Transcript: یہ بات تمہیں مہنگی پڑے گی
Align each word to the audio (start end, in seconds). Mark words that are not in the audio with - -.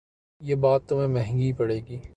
یہ 0.41 0.55
بات 0.55 0.87
تمہیں 0.89 1.07
مہنگی 1.07 1.51
پڑے 1.53 1.79
گی 1.87 1.97